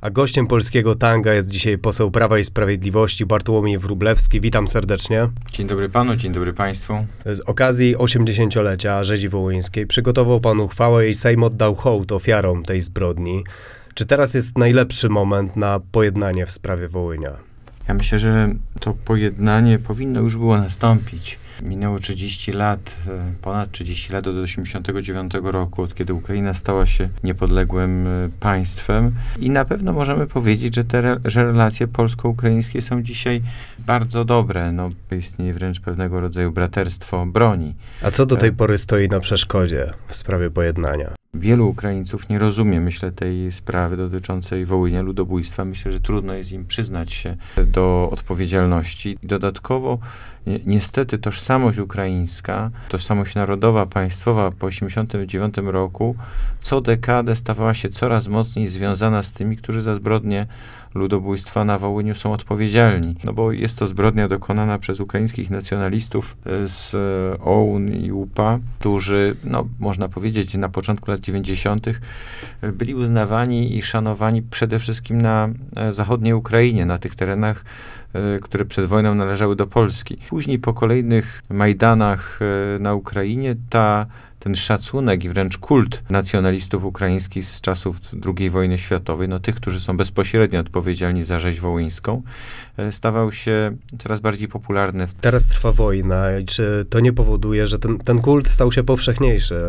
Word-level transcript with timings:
A 0.00 0.10
gościem 0.10 0.46
polskiego 0.46 0.94
tanga 0.94 1.32
jest 1.34 1.48
dzisiaj 1.48 1.78
poseł 1.78 2.10
Prawa 2.10 2.38
i 2.38 2.44
Sprawiedliwości 2.44 3.26
Bartłomiej 3.26 3.78
Wróblewski. 3.78 4.40
Witam 4.40 4.68
serdecznie. 4.68 5.28
Dzień 5.52 5.66
dobry 5.66 5.88
panu, 5.88 6.16
dzień 6.16 6.32
dobry 6.32 6.52
państwu. 6.52 7.06
Z 7.26 7.40
okazji 7.40 7.96
80-lecia 7.96 9.04
rzezi 9.04 9.28
wołyńskiej 9.28 9.86
przygotował 9.86 10.40
pan 10.40 10.60
uchwałę 10.60 11.08
i 11.08 11.14
Sejm 11.14 11.42
oddał 11.42 11.74
hołd 11.74 12.12
ofiarom 12.12 12.62
tej 12.62 12.80
zbrodni. 12.80 13.44
Czy 13.94 14.06
teraz 14.06 14.34
jest 14.34 14.58
najlepszy 14.58 15.08
moment 15.08 15.56
na 15.56 15.80
pojednanie 15.92 16.46
w 16.46 16.50
sprawie 16.50 16.88
Wołynia? 16.88 17.32
Ja 17.88 17.94
myślę, 17.94 18.18
że 18.18 18.54
to 18.80 18.94
pojednanie 19.04 19.78
powinno 19.78 20.20
już 20.20 20.36
było 20.36 20.58
nastąpić. 20.58 21.38
Minęło 21.62 21.98
30 21.98 22.52
lat, 22.52 22.96
e, 23.06 23.32
ponad 23.42 23.70
30 23.70 24.12
lat 24.12 24.26
od 24.26 24.34
1989 24.34 25.52
roku, 25.52 25.82
od 25.82 25.94
kiedy 25.94 26.14
Ukraina 26.14 26.54
stała 26.54 26.86
się 26.86 27.08
niepodległym 27.24 28.06
e, 28.06 28.28
państwem. 28.40 29.14
I 29.40 29.50
na 29.50 29.64
pewno 29.64 29.92
możemy 29.92 30.26
powiedzieć, 30.26 30.74
że 30.74 30.84
te 30.84 31.16
że 31.24 31.44
relacje 31.44 31.88
polsko-ukraińskie 31.88 32.82
są 32.82 33.02
dzisiaj 33.02 33.42
bardzo 33.78 34.24
dobre. 34.24 34.72
No, 34.72 34.90
istnieje 35.18 35.54
wręcz 35.54 35.80
pewnego 35.80 36.20
rodzaju 36.20 36.52
braterstwo 36.52 37.26
broni. 37.26 37.74
A 38.02 38.10
co 38.10 38.26
do 38.26 38.36
tej 38.36 38.52
pory 38.52 38.78
stoi 38.78 39.08
na 39.08 39.20
przeszkodzie 39.20 39.92
w 40.08 40.16
sprawie 40.16 40.50
pojednania? 40.50 41.18
Wielu 41.34 41.68
Ukraińców 41.68 42.28
nie 42.28 42.38
rozumie, 42.38 42.80
myślę, 42.80 43.12
tej 43.12 43.52
sprawy 43.52 43.96
dotyczącej 43.96 44.64
Wołynia, 44.64 45.02
ludobójstwa. 45.02 45.64
Myślę, 45.64 45.92
że 45.92 46.00
trudno 46.00 46.34
jest 46.34 46.52
im 46.52 46.66
przyznać 46.66 47.12
się 47.12 47.36
do 47.66 48.08
odpowiedzialności. 48.12 49.18
Dodatkowo, 49.22 49.98
niestety, 50.66 51.18
tożsamość 51.18 51.78
ukraińska, 51.78 52.70
tożsamość 52.88 53.34
narodowa, 53.34 53.86
państwowa 53.86 54.50
po 54.50 54.68
1989 54.68 55.72
roku, 55.72 56.14
co 56.60 56.80
dekadę 56.80 57.36
stawała 57.36 57.74
się 57.74 57.88
coraz 57.88 58.28
mocniej 58.28 58.66
związana 58.66 59.22
z 59.22 59.32
tymi, 59.32 59.56
którzy 59.56 59.82
za 59.82 59.94
zbrodnie 59.94 60.46
ludobójstwa 60.94 61.64
na 61.64 61.78
Wołyniu 61.78 62.14
są 62.14 62.32
odpowiedzialni. 62.32 63.14
No 63.24 63.32
bo 63.32 63.52
jest 63.52 63.78
to 63.78 63.86
zbrodnia 63.86 64.28
dokonana 64.28 64.78
przez 64.78 65.00
ukraińskich 65.00 65.50
nacjonalistów 65.50 66.36
e, 66.46 66.68
z 66.68 66.94
OUN 67.40 67.88
i 67.88 68.12
UPA, 68.12 68.58
którzy, 68.78 69.36
no, 69.44 69.66
można 69.78 70.08
powiedzieć, 70.08 70.54
na 70.54 70.68
początku 70.68 71.10
lat 71.10 71.20
90. 71.20 71.88
e, 71.88 72.72
byli 72.72 72.94
uznawani 72.94 73.76
i 73.76 73.82
szanowani 73.82 74.42
przede 74.42 74.78
wszystkim 74.78 75.20
na 75.20 75.48
e, 75.76 75.92
zachodniej 75.92 76.34
Ukrainie, 76.34 76.86
na 76.86 76.98
tych 76.98 77.14
terenach, 77.14 77.64
które 78.42 78.64
przed 78.64 78.86
wojną 78.86 79.14
należały 79.14 79.56
do 79.56 79.66
Polski. 79.66 80.16
Później 80.28 80.58
po 80.58 80.74
kolejnych 80.74 81.42
Majdanach 81.48 82.40
e, 82.42 82.78
na 82.78 82.94
Ukrainie 82.94 83.56
ta 83.70 84.06
ten 84.38 84.54
szacunek 84.54 85.24
i 85.24 85.28
wręcz 85.28 85.58
kult 85.58 86.02
nacjonalistów 86.10 86.84
ukraińskich 86.84 87.44
z 87.44 87.60
czasów 87.60 88.00
II 88.38 88.50
wojny 88.50 88.78
światowej, 88.78 89.28
no 89.28 89.40
tych, 89.40 89.54
którzy 89.54 89.80
są 89.80 89.96
bezpośrednio 89.96 90.60
odpowiedzialni 90.60 91.24
za 91.24 91.38
rzeź 91.38 91.60
wołyńską, 91.60 92.22
e, 92.76 92.92
stawał 92.92 93.32
się 93.32 93.76
coraz 93.98 94.20
bardziej 94.20 94.48
popularny. 94.48 95.06
Teraz 95.20 95.46
trwa 95.46 95.72
wojna 95.72 96.24
czy 96.46 96.86
to 96.90 97.00
nie 97.00 97.12
powoduje, 97.12 97.66
że 97.66 97.78
ten, 97.78 97.98
ten 97.98 98.18
kult 98.18 98.48
stał 98.48 98.72
się 98.72 98.82
powszechniejszy? 98.82 99.64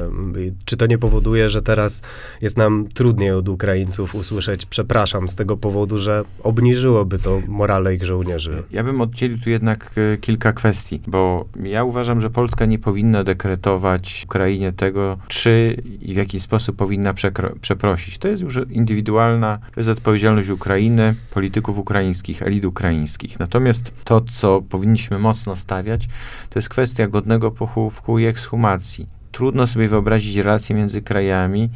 Czy 0.66 0.78
to 0.78 0.86
nie 0.86 0.98
powoduje, 0.98 1.50
że 1.50 1.62
teraz 1.62 2.02
jest 2.42 2.58
nam 2.58 2.88
trudniej 2.94 3.32
od 3.32 3.50
Ukraińców 3.50 4.16
usłyszeć 4.16 4.66
przepraszam 4.66 5.30
z 5.30 5.36
tego 5.36 5.58
powodu, 5.58 6.00
że 6.00 6.24
obniżyłoby 6.44 7.20
to 7.20 7.42
morale 7.48 7.96
ich 7.96 8.06
żołnierzy? 8.06 8.64
Ja 8.72 8.84
bym 8.84 9.02
oddzielił 9.02 9.38
tu 9.38 9.50
jednak 9.50 9.92
e, 9.98 10.18
kilka 10.18 10.54
kwestii, 10.54 11.02
bo 11.08 11.46
ja 11.64 11.84
uważam, 11.84 12.22
że 12.22 12.30
Polska 12.30 12.66
nie 12.66 12.80
powinna 12.80 13.24
dekretować 13.24 14.24
Ukrainie 14.26 14.59
tego, 14.76 15.18
czy 15.28 15.78
i 16.02 16.14
w 16.14 16.18
jaki 16.18 16.40
sposób 16.40 16.76
powinna 16.76 17.14
przeprosić. 17.62 18.18
To 18.18 18.28
jest 18.28 18.44
już 18.44 18.60
indywidualna, 18.70 19.60
to 19.74 19.80
jest 19.80 19.90
odpowiedzialność 19.90 20.50
Ukrainy, 20.50 21.16
polityków 21.34 21.78
ukraińskich, 21.78 22.44
elit 22.44 22.66
ukraińskich. 22.66 23.40
Natomiast 23.40 23.92
to, 24.04 24.22
co 24.22 24.62
powinniśmy 24.62 25.20
mocno 25.20 25.56
stawiać, 25.56 26.08
to 26.50 26.60
jest 26.60 26.70
kwestia 26.70 27.08
godnego 27.08 27.52
pochówku 27.52 28.20
i 28.20 28.26
ekshumacji. 28.26 29.08
Trudno 29.32 29.68
sobie 29.68 29.88
wyobrazić 29.88 30.36
relacje 30.36 30.76
między 30.76 31.02
krajami 31.02 31.70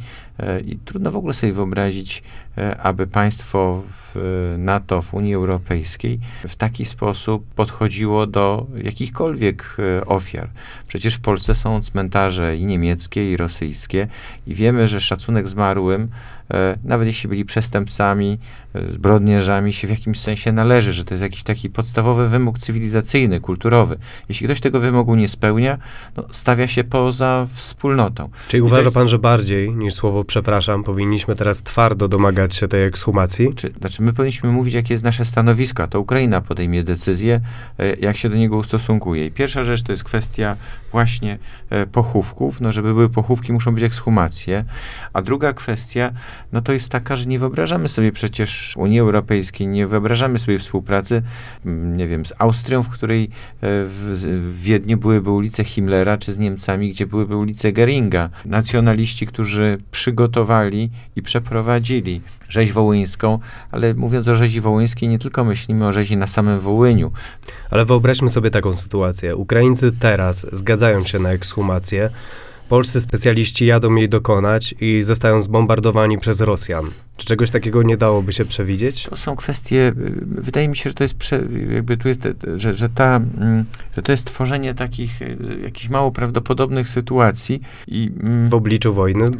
i 0.66 0.76
trudno 0.84 1.10
w 1.10 1.16
ogóle 1.16 1.34
sobie 1.34 1.52
wyobrazić, 1.52 2.22
e, 2.58 2.76
aby 2.80 3.06
państwo 3.06 3.82
w 3.90 4.16
e, 4.16 4.58
NATO, 4.58 5.02
w 5.02 5.14
Unii 5.14 5.34
Europejskiej 5.34 6.20
w 6.48 6.56
taki 6.56 6.84
sposób 6.84 7.44
podchodziło 7.54 8.26
do 8.26 8.66
jakichkolwiek 8.82 9.76
e, 10.00 10.04
ofiar. 10.06 10.48
Przecież 10.88 11.14
w 11.14 11.20
Polsce 11.20 11.54
są 11.54 11.82
cmentarze 11.82 12.56
i 12.56 12.66
niemieckie, 12.66 13.32
i 13.32 13.36
rosyjskie 13.36 14.08
i 14.46 14.54
wiemy, 14.54 14.88
że 14.88 15.00
szacunek 15.00 15.48
zmarłym, 15.48 16.08
e, 16.54 16.78
nawet 16.84 17.06
jeśli 17.06 17.28
byli 17.28 17.44
przestępcami, 17.44 18.38
e, 18.74 18.92
zbrodniarzami, 18.92 19.72
się 19.72 19.86
w 19.86 19.90
jakimś 19.90 20.20
sensie 20.20 20.52
należy, 20.52 20.92
że 20.92 21.04
to 21.04 21.14
jest 21.14 21.22
jakiś 21.22 21.42
taki 21.42 21.70
podstawowy 21.70 22.28
wymóg 22.28 22.58
cywilizacyjny, 22.58 23.40
kulturowy. 23.40 23.96
Jeśli 24.28 24.46
ktoś 24.46 24.60
tego 24.60 24.80
wymogu 24.80 25.14
nie 25.14 25.28
spełnia, 25.28 25.78
no, 26.16 26.24
stawia 26.30 26.66
się 26.66 26.84
poza 26.84 27.46
wspólnotą. 27.54 28.30
Czyli 28.48 28.58
I 28.58 28.62
uważa 28.62 28.82
jest- 28.82 28.94
pan, 28.94 29.08
że 29.08 29.18
bardziej 29.18 29.70
niż 29.74 29.94
słowo 29.94 30.23
przepraszam, 30.24 30.84
powinniśmy 30.84 31.34
teraz 31.34 31.62
twardo 31.62 32.08
domagać 32.08 32.54
się 32.54 32.68
tej 32.68 32.84
ekshumacji? 32.84 33.54
Czy, 33.54 33.72
znaczy, 33.80 34.02
my 34.02 34.12
powinniśmy 34.12 34.52
mówić, 34.52 34.74
jakie 34.74 34.94
jest 34.94 35.04
nasze 35.04 35.24
stanowisko, 35.24 35.82
a 35.82 35.86
to 35.86 36.00
Ukraina 36.00 36.40
podejmie 36.40 36.84
decyzję, 36.84 37.40
e, 37.78 37.94
jak 37.94 38.16
się 38.16 38.28
do 38.28 38.36
niego 38.36 38.56
ustosunkuje. 38.56 39.26
I 39.26 39.30
pierwsza 39.30 39.64
rzecz 39.64 39.82
to 39.82 39.92
jest 39.92 40.04
kwestia 40.04 40.56
właśnie 40.92 41.38
e, 41.70 41.86
pochówków. 41.86 42.60
No, 42.60 42.72
żeby 42.72 42.94
były 42.94 43.08
pochówki, 43.08 43.52
muszą 43.52 43.74
być 43.74 43.84
ekshumacje. 43.84 44.64
A 45.12 45.22
druga 45.22 45.52
kwestia, 45.52 46.12
no 46.52 46.60
to 46.60 46.72
jest 46.72 46.88
taka, 46.88 47.16
że 47.16 47.26
nie 47.26 47.38
wyobrażamy 47.38 47.88
sobie 47.88 48.12
przecież 48.12 48.76
Unii 48.76 49.00
Europejskiej, 49.00 49.66
nie 49.66 49.86
wyobrażamy 49.86 50.38
sobie 50.38 50.58
współpracy, 50.58 51.22
nie 51.64 52.08
wiem, 52.08 52.26
z 52.26 52.32
Austrią, 52.38 52.82
w 52.82 52.88
której 52.88 53.24
e, 53.24 53.28
w, 53.60 54.10
w 54.24 54.62
Wiedniu 54.62 54.96
byłyby 54.96 55.30
ulice 55.30 55.64
Himmlera, 55.64 56.18
czy 56.18 56.32
z 56.32 56.38
Niemcami, 56.38 56.90
gdzie 56.90 57.06
byłyby 57.06 57.36
ulice 57.36 57.72
Geringa. 57.72 58.30
Nacjonaliści, 58.44 59.26
którzy 59.26 59.78
przygotowali 60.14 60.90
i 61.16 61.22
przeprowadzili 61.22 62.20
rzeź 62.48 62.72
wołyńską, 62.72 63.38
ale 63.70 63.94
mówiąc 63.94 64.28
o 64.28 64.34
rzezi 64.34 64.60
wołyńskiej, 64.60 65.08
nie 65.08 65.18
tylko 65.18 65.44
myślimy 65.44 65.86
o 65.86 65.92
rzezi 65.92 66.16
na 66.16 66.26
samym 66.26 66.60
Wołyniu. 66.60 67.12
Ale 67.70 67.84
wyobraźmy 67.84 68.28
sobie 68.28 68.50
taką 68.50 68.72
sytuację. 68.72 69.36
Ukraińcy 69.36 69.92
teraz 69.92 70.46
zgadzają 70.52 71.04
się 71.04 71.18
na 71.18 71.30
ekshumację, 71.30 72.10
polscy 72.68 73.00
specjaliści 73.00 73.66
jadą 73.66 73.94
jej 73.94 74.08
dokonać 74.08 74.74
i 74.80 75.02
zostają 75.02 75.40
zbombardowani 75.40 76.18
przez 76.18 76.40
Rosjan. 76.40 76.90
Czy 77.16 77.26
czegoś 77.26 77.50
takiego 77.50 77.82
nie 77.82 77.96
dałoby 77.96 78.32
się 78.32 78.44
przewidzieć? 78.44 79.06
To 79.06 79.16
są 79.16 79.36
kwestie, 79.36 79.88
y, 79.88 79.92
wydaje 80.24 80.68
mi 80.68 80.76
się, 80.76 80.90
że 80.90 80.94
to 80.94 81.04
jest, 81.04 81.14
prze, 81.14 81.42
jakby 81.74 81.96
tu 81.96 82.08
jest, 82.08 82.20
że, 82.56 82.74
że, 82.74 82.88
ta, 82.88 83.16
mm, 83.16 83.64
że 83.96 84.02
to 84.02 84.12
jest 84.12 84.24
tworzenie 84.24 84.74
takich 84.74 85.22
y, 85.22 85.36
jakichś 85.62 85.88
mało 85.88 86.12
prawdopodobnych 86.12 86.88
sytuacji 86.88 87.60
i 87.88 88.10
mm, 88.20 88.48
W 88.48 88.54
obliczu 88.54 88.94
wojny 88.94 89.30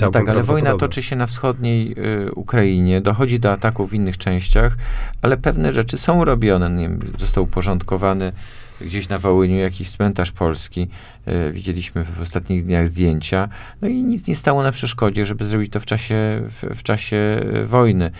No 0.00 0.10
tak, 0.10 0.28
ale 0.28 0.42
wojna 0.42 0.76
toczy 0.76 1.02
się 1.02 1.16
na 1.16 1.26
wschodniej 1.26 1.94
y, 2.26 2.34
Ukrainie, 2.34 3.00
dochodzi 3.00 3.40
do 3.40 3.52
ataków 3.52 3.90
w 3.90 3.94
innych 3.94 4.18
częściach, 4.18 4.76
ale 5.22 5.36
pewne 5.36 5.72
rzeczy 5.72 5.96
są 5.96 6.24
robione. 6.24 6.70
Nie 6.70 6.88
wiem, 6.88 7.00
został 7.18 7.44
uporządkowany 7.44 8.32
gdzieś 8.80 9.08
na 9.08 9.18
Wołyniu 9.18 9.56
jakiś 9.56 9.90
cmentarz 9.90 10.32
polski. 10.32 10.88
Y, 11.28 11.52
widzieliśmy 11.52 12.04
w 12.04 12.20
ostatnich 12.20 12.64
dniach 12.64 12.88
zdjęcia. 12.88 13.48
No 13.82 13.88
i 13.88 14.02
nic 14.02 14.26
nie 14.26 14.34
stało 14.34 14.62
na 14.62 14.72
przeszkodzie, 14.72 15.26
żeby 15.26 15.44
zrobić 15.44 15.72
to 15.72 15.80
w 15.80 15.86
czasie, 15.86 16.42
w, 16.42 16.76
w 16.76 16.82
czasie 16.82 17.40
y, 17.62 17.66
wojny. 17.66 18.10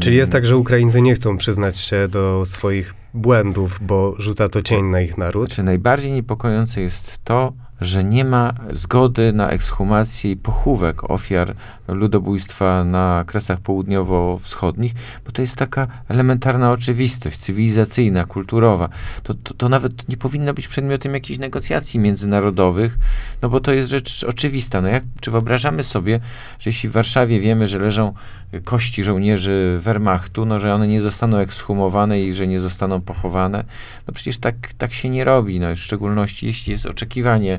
Czyli 0.00 0.16
jest 0.16 0.32
tak, 0.32 0.44
że 0.44 0.56
Ukraińcy 0.56 1.00
nie 1.00 1.14
chcą 1.14 1.38
przyznać 1.38 1.78
się 1.78 2.08
do 2.08 2.46
swoich 2.46 2.94
błędów, 3.14 3.78
bo 3.82 4.14
rzuca 4.18 4.48
to 4.48 4.62
cień 4.62 4.84
na 4.84 5.00
ich 5.00 5.18
naród? 5.18 5.48
Znaczy, 5.48 5.62
najbardziej 5.62 6.12
niepokojące 6.12 6.80
jest 6.80 7.18
to, 7.24 7.52
że 7.80 8.04
nie 8.04 8.24
ma 8.24 8.52
zgody 8.72 9.32
na 9.32 9.50
ekshumację 9.50 10.30
i 10.30 10.36
pochówek 10.36 11.10
ofiar 11.10 11.54
ludobójstwa 11.88 12.84
na 12.84 13.24
kresach 13.26 13.60
południowo-wschodnich, 13.60 14.92
bo 15.26 15.32
to 15.32 15.42
jest 15.42 15.56
taka 15.56 15.86
elementarna 16.08 16.72
oczywistość, 16.72 17.38
cywilizacyjna, 17.38 18.24
kulturowa. 18.24 18.88
To, 19.22 19.34
to, 19.34 19.54
to 19.54 19.68
nawet 19.68 20.08
nie 20.08 20.16
powinno 20.16 20.54
być 20.54 20.68
przedmiotem 20.68 21.14
jakichś 21.14 21.38
negocjacji 21.38 22.00
międzynarodowych, 22.00 22.98
no 23.42 23.48
bo 23.48 23.60
to 23.60 23.72
jest 23.72 23.90
rzecz 23.90 24.24
oczywista. 24.24 24.80
No 24.80 24.88
jak, 24.88 25.02
czy 25.20 25.30
wyobrażamy 25.30 25.82
sobie, 25.82 26.20
że 26.58 26.70
jeśli 26.70 26.88
w 26.88 26.92
Warszawie 26.92 27.40
wiemy, 27.40 27.68
że 27.68 27.78
leżą 27.78 28.12
kości 28.64 29.04
żołnierzy 29.04 29.78
Wehrmachtu, 29.82 30.46
no 30.46 30.58
że 30.58 30.74
one 30.74 30.88
nie 30.88 31.00
zostaną 31.00 31.36
ekshumowane 31.36 32.20
i 32.20 32.34
że 32.34 32.46
nie 32.46 32.60
zostaną 32.60 33.00
pochowane, 33.00 33.64
no 34.06 34.14
przecież 34.14 34.38
tak, 34.38 34.54
tak 34.78 34.92
się 34.92 35.10
nie 35.10 35.24
robi, 35.24 35.60
no 35.60 35.74
w 35.74 35.78
szczególności 35.78 36.46
jeśli 36.46 36.72
jest 36.72 36.86
oczekiwanie 36.86 37.58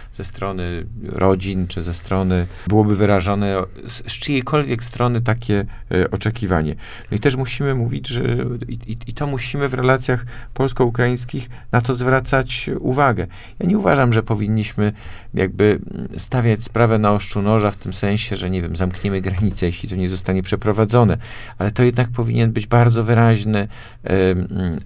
ze 0.13 0.23
strony 0.23 0.85
rodzin, 1.03 1.67
czy 1.67 1.83
ze 1.83 1.93
strony, 1.93 2.47
byłoby 2.67 2.95
wyrażone 2.95 3.63
z, 3.85 4.11
z 4.11 4.19
czyjejkolwiek 4.19 4.83
strony 4.83 5.21
takie 5.21 5.65
e, 5.91 6.11
oczekiwanie. 6.11 6.75
No 7.11 7.17
i 7.17 7.19
też 7.19 7.35
musimy 7.35 7.75
mówić, 7.75 8.07
że 8.07 8.23
i, 8.67 8.73
i, 8.73 8.97
i 9.07 9.13
to 9.13 9.27
musimy 9.27 9.69
w 9.69 9.73
relacjach 9.73 10.25
polsko-ukraińskich 10.53 11.49
na 11.71 11.81
to 11.81 11.95
zwracać 11.95 12.69
uwagę. 12.79 13.27
Ja 13.59 13.65
nie 13.65 13.77
uważam, 13.77 14.13
że 14.13 14.23
powinniśmy 14.23 14.93
jakby 15.33 15.79
stawiać 16.17 16.63
sprawę 16.63 16.99
na 16.99 17.11
oszczu 17.13 17.41
noża 17.41 17.71
w 17.71 17.77
tym 17.77 17.93
sensie, 17.93 18.37
że 18.37 18.49
nie 18.49 18.61
wiem, 18.61 18.75
zamkniemy 18.75 19.21
granicę, 19.21 19.65
jeśli 19.65 19.89
to 19.89 19.95
nie 19.95 20.09
zostanie 20.09 20.43
przeprowadzone, 20.43 21.17
ale 21.57 21.71
to 21.71 21.83
jednak 21.83 22.09
powinien 22.09 22.51
być 22.51 22.67
bardzo 22.67 23.03
wyraźny 23.03 23.59
e, 23.59 24.07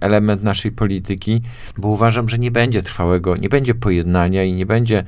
element 0.00 0.42
naszej 0.42 0.72
polityki, 0.72 1.42
bo 1.78 1.88
uważam, 1.88 2.28
że 2.28 2.38
nie 2.38 2.50
będzie 2.50 2.82
trwałego, 2.82 3.36
nie 3.36 3.48
będzie 3.48 3.74
pojednania 3.74 4.44
i 4.44 4.52
nie 4.52 4.66
będzie 4.66 5.04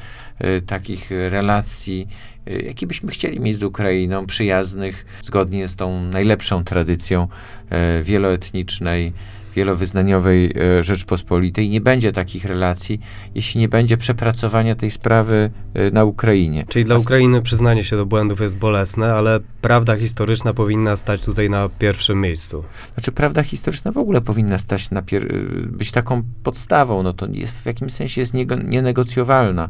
takich 0.67 1.11
relacji, 1.11 2.09
e, 2.47 2.61
jakie 2.61 2.87
byśmy 2.87 3.11
chcieli 3.11 3.41
mieć 3.41 3.59
z 3.59 3.63
Ukrainą, 3.63 4.27
przyjaznych, 4.27 5.07
zgodnie 5.23 5.69
z 5.69 5.77
tą 5.77 6.03
najlepszą 6.03 6.65
tradycją 6.65 7.29
e, 7.71 8.03
wieloetnicznej, 8.03 9.13
wielowyznaniowej 9.57 10.53
e, 10.79 10.83
Rzeczpospolitej. 10.83 11.69
Nie 11.71 11.81
będzie 11.81 12.13
takich 12.13 12.45
relacji, 12.45 13.01
jeśli 13.35 13.61
nie 13.61 13.69
będzie 13.69 13.97
przepracowania 13.97 14.75
tej 14.75 14.91
sprawy 14.91 15.51
e, 15.75 15.91
na 15.91 16.05
Ukrainie. 16.05 16.65
Czyli 16.69 16.85
dla 16.85 16.97
Ukrainy 16.97 17.43
przyznanie 17.43 17.85
się 17.85 17.97
do 17.97 18.07
błędów 18.07 18.41
jest 18.41 18.57
bolesne, 18.57 19.15
ale 19.15 19.41
prawda 19.61 19.97
historyczna 19.97 20.55
powinna 20.55 20.97
stać 20.97 21.21
tutaj 21.21 21.51
na 21.51 21.69
pierwszym 21.69 22.21
miejscu. 22.21 22.65
Znaczy, 22.95 23.13
prawda 23.13 23.43
historyczna 23.43 23.93
w 23.93 23.99
ogóle 23.99 24.21
powinna 24.21 24.59
stać 24.59 24.91
na 24.91 25.03
pier- 25.03 25.69
być 25.69 25.93
taką 25.93 26.23
podstawą. 26.43 27.03
No 27.03 27.13
to 27.13 27.27
jest, 27.33 27.53
w 27.53 27.67
jakimś 27.67 27.93
sensie 27.93 28.21
jest 28.21 28.35
nienegocjowalna. 28.65 29.69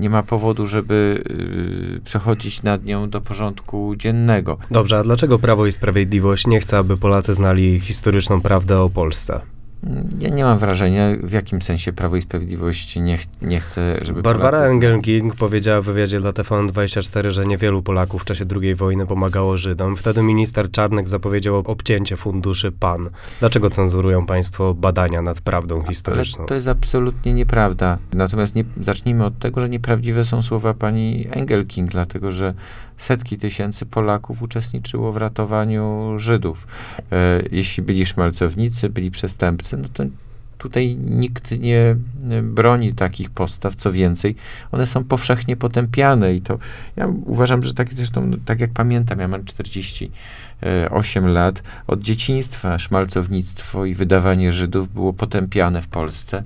Nie 0.00 0.10
ma 0.10 0.22
powodu, 0.22 0.66
żeby 0.66 1.24
y, 1.98 2.00
przechodzić 2.04 2.62
nad 2.62 2.84
nią 2.84 3.10
do 3.10 3.20
porządku 3.20 3.96
dziennego. 3.96 4.58
Dobrze, 4.70 4.98
a 4.98 5.02
dlaczego 5.02 5.38
Prawo 5.38 5.66
i 5.66 5.72
Sprawiedliwość 5.72 6.46
nie 6.46 6.60
chce, 6.60 6.78
aby 6.78 6.96
Polacy 6.96 7.34
znali 7.34 7.80
historyczną 7.80 8.40
prawdę 8.40 8.80
o 8.80 8.90
Polsce? 8.90 9.40
Ja 10.18 10.28
nie 10.28 10.44
mam 10.44 10.58
wrażenia, 10.58 11.08
w 11.22 11.32
jakim 11.32 11.62
sensie 11.62 11.92
Prawo 11.92 12.16
i 12.16 12.20
Sprawiedliwość 12.20 12.96
nie, 12.96 13.16
ch- 13.18 13.26
nie 13.42 13.60
chce, 13.60 13.98
żeby 14.02 14.22
Barbara 14.22 14.50
Polacy. 14.50 14.70
Engelking 14.70 15.34
powiedziała 15.34 15.80
w 15.80 15.84
wywiadzie 15.84 16.20
dla 16.20 16.30
TVN24, 16.30 17.30
że 17.30 17.46
niewielu 17.46 17.82
Polaków 17.82 18.22
w 18.22 18.24
czasie 18.24 18.44
II 18.62 18.74
wojny 18.74 19.06
pomagało 19.06 19.56
Żydom. 19.56 19.96
Wtedy 19.96 20.22
minister 20.22 20.70
Czarnek 20.70 21.08
zapowiedział 21.08 21.56
obcięcie 21.56 22.16
funduszy 22.16 22.72
PAN. 22.72 23.10
Dlaczego 23.40 23.70
cenzurują 23.70 24.26
państwo 24.26 24.74
badania 24.74 25.22
nad 25.22 25.40
prawdą 25.40 25.82
historyczną? 25.82 26.38
Ale 26.38 26.48
to 26.48 26.54
jest 26.54 26.68
absolutnie 26.68 27.34
nieprawda. 27.34 27.98
Natomiast 28.12 28.54
nie, 28.54 28.64
zacznijmy 28.80 29.24
od 29.24 29.38
tego, 29.38 29.60
że 29.60 29.68
nieprawdziwe 29.68 30.24
są 30.24 30.42
słowa 30.42 30.74
pani 30.74 31.26
Engelking, 31.30 31.90
dlatego 31.90 32.32
że 32.32 32.54
setki 33.00 33.38
tysięcy 33.38 33.86
Polaków 33.86 34.42
uczestniczyło 34.42 35.12
w 35.12 35.16
ratowaniu 35.16 36.14
Żydów. 36.16 36.66
E, 37.12 37.42
jeśli 37.52 37.82
byli 37.82 38.06
szmalcownicy, 38.06 38.88
byli 38.88 39.10
przestępcy, 39.10 39.76
no 39.76 39.88
to 39.94 40.04
tutaj 40.60 40.96
nikt 40.96 41.50
nie 41.50 41.96
broni 42.42 42.92
takich 42.92 43.30
postaw, 43.30 43.76
co 43.76 43.92
więcej, 43.92 44.34
one 44.72 44.86
są 44.86 45.04
powszechnie 45.04 45.56
potępiane 45.56 46.34
i 46.34 46.40
to 46.40 46.58
ja 46.96 47.06
uważam, 47.24 47.62
że 47.62 47.74
tak 47.74 47.94
zresztą, 47.94 48.26
no, 48.26 48.36
tak 48.44 48.60
jak 48.60 48.70
pamiętam, 48.70 49.18
ja 49.18 49.28
mam 49.28 49.44
48 49.44 51.26
lat, 51.26 51.62
od 51.86 52.00
dzieciństwa 52.00 52.78
szmalcownictwo 52.78 53.84
i 53.84 53.94
wydawanie 53.94 54.52
Żydów 54.52 54.94
było 54.94 55.12
potępiane 55.12 55.82
w 55.82 55.88
Polsce. 55.88 56.42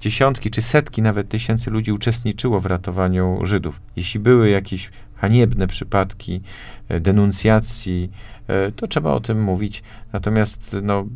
Dziesiątki 0.00 0.50
czy 0.50 0.62
setki 0.62 1.02
nawet 1.02 1.28
tysięcy 1.28 1.70
ludzi 1.70 1.92
uczestniczyło 1.92 2.60
w 2.60 2.66
ratowaniu 2.66 3.40
Żydów. 3.42 3.80
Jeśli 3.96 4.20
były 4.20 4.50
jakieś 4.50 4.90
haniebne 5.16 5.66
przypadki 5.66 6.40
e, 6.88 7.00
denuncjacji, 7.00 8.10
to 8.76 8.86
trzeba 8.86 9.12
o 9.12 9.20
tym 9.20 9.42
mówić. 9.42 9.82
Natomiast 10.12 10.76
no, 10.82 11.06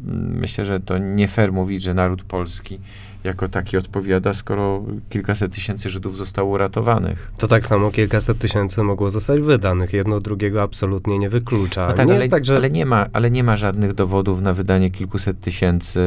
myślę, 0.40 0.64
że 0.64 0.80
to 0.80 0.98
nie 0.98 1.28
fair 1.28 1.52
mówić, 1.52 1.82
że 1.82 1.94
naród 1.94 2.22
polski 2.22 2.78
jako 3.24 3.48
taki 3.48 3.76
odpowiada, 3.76 4.34
skoro 4.34 4.84
kilkaset 5.10 5.54
tysięcy 5.54 5.90
Żydów 5.90 6.16
zostało 6.16 6.50
uratowanych. 6.50 7.32
To 7.38 7.48
tak 7.48 7.66
samo 7.66 7.90
kilkaset 7.90 8.38
tysięcy 8.38 8.82
mogło 8.82 9.10
zostać 9.10 9.40
wydanych. 9.40 9.92
Jedno 9.92 10.20
drugiego 10.20 10.62
absolutnie 10.62 11.18
nie 11.18 11.28
wyklucza. 11.28 11.86
No 11.86 11.92
tak, 11.92 12.08
nie 12.08 12.14
ale, 12.14 12.28
tak, 12.28 12.44
że... 12.44 12.56
ale, 12.56 12.70
nie 12.70 12.86
ma, 12.86 13.06
ale 13.12 13.30
nie 13.30 13.44
ma 13.44 13.56
żadnych 13.56 13.94
dowodów 13.94 14.40
na 14.40 14.52
wydanie 14.52 14.90
kilkuset 14.90 15.40
tysięcy 15.40 16.00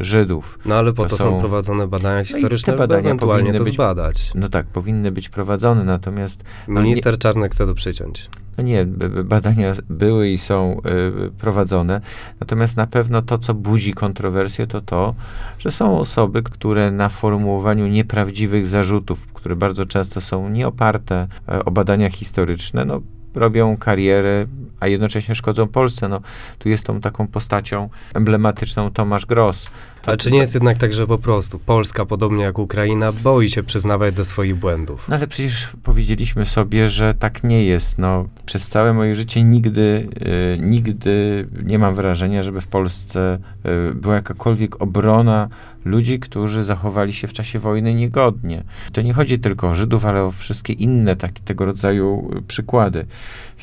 Żydów. 0.00 0.58
No 0.66 0.74
ale 0.74 0.92
po 0.92 1.02
to, 1.02 1.08
to 1.08 1.16
są 1.16 1.24
są- 1.24 1.40
prowadzone 1.40 1.88
badania 1.88 2.20
te 2.20 2.26
historyczne, 2.26 2.72
by 2.72 2.78
badania 2.78 3.00
ewentualnie 3.00 3.44
powinny 3.44 3.58
to 3.58 3.64
być- 3.64 3.74
zbadać. 3.74 4.32
No 4.34 4.48
tak, 4.48 4.66
powinny 4.66 5.12
być 5.12 5.28
prowadzone, 5.28 5.84
natomiast 5.84 6.44
no 6.68 6.82
Minister 6.82 7.18
Czarnek 7.18 7.52
chce 7.52 7.66
to 7.66 7.74
przyciąć. 7.74 8.28
No 8.58 8.64
nie, 8.64 8.86
badania 9.24 9.74
były 9.90 10.28
i 10.28 10.38
są 10.38 10.80
y, 11.26 11.30
prowadzone, 11.30 12.00
natomiast 12.40 12.76
na 12.76 12.86
pewno 12.86 13.22
to, 13.22 13.38
co 13.38 13.54
budzi 13.54 13.92
kontrowersję, 13.92 14.66
to 14.66 14.80
to, 14.80 15.14
że 15.58 15.70
są 15.70 15.98
osoby, 15.98 16.42
które 16.42 16.90
na 16.90 17.08
formułowaniu 17.08 17.86
nieprawdziwych 17.86 18.66
zarzutów, 18.66 19.26
które 19.26 19.56
bardzo 19.56 19.86
często 19.86 20.20
są 20.20 20.48
nieoparte 20.48 21.26
e, 21.48 21.64
o 21.64 21.70
badania 21.70 22.10
historyczne, 22.10 22.84
no, 22.84 23.00
robią 23.34 23.76
karierę, 23.76 24.46
a 24.80 24.86
jednocześnie 24.86 25.34
szkodzą 25.34 25.68
Polsce. 25.68 26.08
No, 26.08 26.20
tu 26.58 26.68
jest 26.68 26.86
tą 26.86 27.00
taką 27.00 27.26
postacią 27.26 27.88
emblematyczną 28.14 28.90
Tomasz 28.90 29.26
Gross. 29.26 29.70
Ale 30.06 30.16
czy 30.16 30.30
nie 30.30 30.38
jest 30.38 30.54
jednak 30.54 30.78
tak, 30.78 30.92
że 30.92 31.06
po 31.06 31.18
prostu 31.18 31.58
Polska, 31.58 32.06
podobnie 32.06 32.44
jak 32.44 32.58
Ukraina, 32.58 33.12
boi 33.12 33.50
się 33.50 33.62
przyznawać 33.62 34.14
do 34.14 34.24
swoich 34.24 34.56
błędów? 34.56 35.08
No 35.08 35.16
ale 35.16 35.26
przecież 35.26 35.68
powiedzieliśmy 35.82 36.46
sobie, 36.46 36.88
że 36.88 37.14
tak 37.14 37.44
nie 37.44 37.64
jest. 37.64 37.98
No, 37.98 38.28
przez 38.46 38.68
całe 38.68 38.92
moje 38.92 39.14
życie 39.14 39.42
nigdy, 39.42 40.08
e, 40.54 40.58
nigdy 40.58 41.48
nie 41.64 41.78
mam 41.78 41.94
wrażenia, 41.94 42.42
żeby 42.42 42.60
w 42.60 42.66
Polsce 42.66 43.38
e, 43.64 43.94
była 43.94 44.14
jakakolwiek 44.14 44.82
obrona 44.82 45.48
ludzi, 45.88 46.20
którzy 46.20 46.64
zachowali 46.64 47.12
się 47.12 47.26
w 47.26 47.32
czasie 47.32 47.58
wojny 47.58 47.94
niegodnie. 47.94 48.64
To 48.92 49.02
nie 49.02 49.12
chodzi 49.12 49.38
tylko 49.38 49.70
o 49.70 49.74
Żydów, 49.74 50.04
ale 50.04 50.24
o 50.24 50.30
wszystkie 50.30 50.72
inne 50.72 51.16
takie, 51.16 51.42
tego 51.42 51.64
rodzaju 51.64 52.30
e, 52.36 52.42
przykłady. 52.42 53.06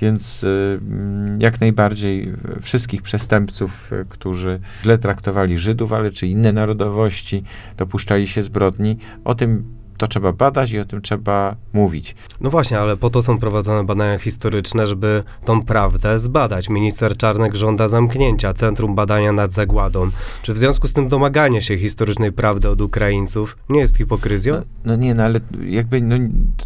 Więc 0.01 0.43
e, 0.43 0.47
mm, 0.47 1.41
jak 1.41 1.61
najbardziej 1.61 2.29
e, 2.29 2.61
wszystkich 2.61 3.01
przestępców, 3.01 3.91
którzy 4.09 4.59
źle 4.83 4.97
traktowali 4.97 5.57
Żydów, 5.57 5.93
ale 5.93 6.11
czy 6.11 6.27
inne 6.27 6.53
narodowości, 6.53 7.43
dopuszczali 7.77 8.27
się 8.27 8.43
zbrodni, 8.43 8.97
o 9.23 9.35
tym 9.35 9.63
to 9.97 10.07
trzeba 10.07 10.33
badać 10.33 10.71
i 10.71 10.79
o 10.79 10.85
tym 10.85 11.01
trzeba 11.01 11.55
mówić. 11.73 12.15
No 12.41 12.49
właśnie, 12.49 12.79
ale 12.79 12.97
po 12.97 13.09
to 13.09 13.23
są 13.23 13.37
prowadzone 13.37 13.83
badania 13.83 14.19
historyczne, 14.19 14.87
żeby 14.87 15.23
tą 15.45 15.61
prawdę 15.61 16.19
zbadać. 16.19 16.69
Minister 16.69 17.17
Czarnek 17.17 17.55
żąda 17.55 17.87
zamknięcia 17.87 18.53
Centrum 18.53 18.95
Badania 18.95 19.31
nad 19.31 19.53
Zagładą. 19.53 20.09
Czy 20.41 20.53
w 20.53 20.57
związku 20.57 20.87
z 20.87 20.93
tym 20.93 21.07
domaganie 21.07 21.61
się 21.61 21.77
historycznej 21.77 22.31
prawdy 22.31 22.69
od 22.69 22.81
Ukraińców 22.81 23.57
nie 23.69 23.79
jest 23.79 23.97
hipokryzją? 23.97 24.55
No, 24.55 24.63
no 24.85 24.95
nie, 24.95 25.13
no 25.13 25.23
ale 25.23 25.39
jakby 25.67 26.01
no, 26.01 26.15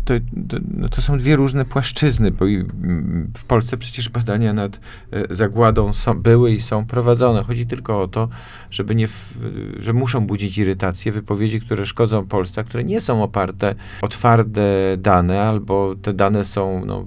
to, 0.06 0.14
to, 0.50 0.58
no, 0.78 0.90
to 0.90 1.02
są 1.02 1.18
dwie 1.18 1.36
różne 1.36 1.66
płaszczyzny, 1.66 2.32
bo 2.32 2.46
mm, 2.46 3.32
w 3.38 3.44
Polsce 3.44 3.78
przecież 3.78 4.10
badania 4.10 4.54
nad 4.54 4.80
e, 5.12 5.36
zagładą 5.36 5.94
są, 5.94 6.14
były 6.14 6.52
i 6.52 6.60
są 6.60 6.86
prowadzone. 6.86 7.44
Chodzi 7.44 7.68
tylko 7.68 8.02
o 8.02 8.08
to, 8.08 8.30
żeby 8.72 8.96
nie, 8.96 9.08
w, 9.08 9.38
że 9.78 9.94
muszą 9.94 10.28
budzić 10.28 10.58
irytację 10.58 11.12
wypowiedzi, 11.12 11.62
które 11.62 11.86
szkodzą 11.86 12.26
Polsce, 12.26 12.64
które 12.64 12.84
nie 12.84 13.02
są 13.02 13.19
oparte 13.24 13.76
o 14.02 14.08
twarde 14.08 14.98
dane, 14.98 15.42
albo 15.42 15.96
te 16.02 16.14
dane 16.14 16.46
są 16.46 16.86
no, 16.86 17.06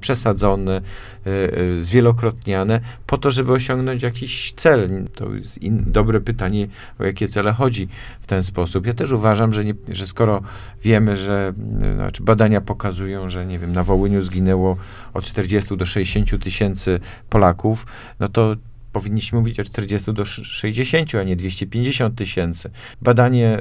przesadzone, 0.00 0.80
e, 1.26 1.30
e, 1.30 1.82
zwielokrotniane, 1.82 2.80
po 3.06 3.18
to, 3.18 3.30
żeby 3.30 3.52
osiągnąć 3.52 4.02
jakiś 4.02 4.52
cel. 4.52 5.04
To 5.14 5.34
jest 5.34 5.62
in, 5.62 5.84
dobre 5.86 6.20
pytanie, 6.20 6.66
o 6.98 7.04
jakie 7.04 7.28
cele 7.28 7.52
chodzi 7.52 7.88
w 8.20 8.26
ten 8.26 8.42
sposób. 8.42 8.86
Ja 8.86 8.94
też 8.94 9.10
uważam, 9.10 9.52
że, 9.52 9.64
nie, 9.64 9.74
że 9.88 10.06
skoro 10.06 10.42
wiemy, 10.82 11.16
że 11.16 11.52
y, 11.92 11.94
znaczy 11.94 12.22
badania 12.22 12.60
pokazują, 12.60 13.30
że 13.30 13.46
nie 13.46 13.58
wiem, 13.58 13.72
na 13.72 13.82
Wołyniu 13.82 14.22
zginęło 14.22 14.76
od 15.14 15.24
40 15.24 15.76
do 15.76 15.86
60 15.86 16.42
tysięcy 16.44 17.00
Polaków, 17.30 17.86
no 18.20 18.28
to 18.28 18.56
powinniśmy 19.00 19.38
mówić 19.38 19.60
o 19.60 19.64
40 19.64 20.12
do 20.12 20.22
sz- 20.22 20.46
60, 20.46 21.14
a 21.14 21.22
nie 21.22 21.36
250 21.36 22.14
tysięcy. 22.14 22.70
Badanie 23.02 23.60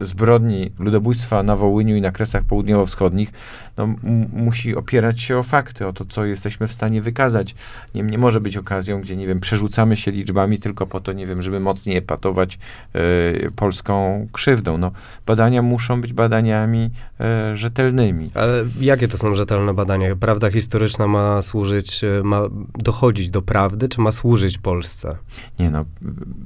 zbrodni 0.00 0.70
ludobójstwa 0.78 1.42
na 1.42 1.56
Wołyniu 1.56 1.96
i 1.96 2.00
na 2.00 2.12
Kresach 2.12 2.44
Południowo-Wschodnich 2.44 3.32
no, 3.76 3.88
musi 4.32 4.76
opierać 4.76 5.20
się 5.20 5.38
o 5.38 5.42
fakty, 5.42 5.86
o 5.86 5.92
to, 5.92 6.04
co 6.04 6.24
jesteśmy 6.24 6.68
w 6.68 6.72
stanie 6.72 7.02
wykazać. 7.02 7.54
Nie, 7.94 8.02
nie 8.02 8.18
może 8.18 8.40
być 8.40 8.56
okazją, 8.56 9.00
gdzie, 9.00 9.16
nie 9.16 9.26
wiem, 9.26 9.40
przerzucamy 9.40 9.96
się 9.96 10.10
liczbami 10.10 10.58
tylko 10.58 10.86
po 10.86 11.00
to, 11.00 11.12
nie 11.12 11.26
wiem, 11.26 11.42
żeby 11.42 11.60
mocniej 11.60 11.96
epatować 11.96 12.58
e, 12.92 13.50
polską 13.50 14.26
krzywdą. 14.32 14.78
No, 14.78 14.90
badania 15.26 15.62
muszą 15.62 16.00
być 16.00 16.12
badaniami 16.12 16.90
e, 17.20 17.56
rzetelnymi. 17.56 18.26
Ale 18.34 18.64
jakie 18.80 19.08
to 19.08 19.18
są 19.18 19.34
rzetelne 19.34 19.74
badania? 19.74 20.16
Prawda 20.16 20.50
historyczna 20.50 21.06
ma 21.06 21.42
służyć, 21.42 22.04
e, 22.04 22.22
ma 22.22 22.40
dochodzić 22.78 23.28
do 23.28 23.42
prawdy, 23.42 23.88
czy 23.88 24.00
ma 24.00 24.12
służyć 24.12 24.58
Polsce? 24.58 25.16
Nie 25.58 25.70
no, 25.70 25.84